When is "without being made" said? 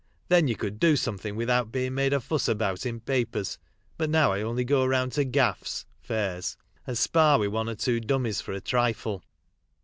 1.35-2.11